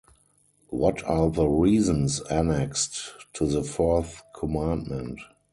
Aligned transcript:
What 0.71 1.03
are 1.03 1.29
the 1.29 1.45
reasons 1.45 2.21
annexed 2.21 3.13
to 3.33 3.45
the 3.45 3.63
fourth 3.63 4.23
commandment? 4.33 5.19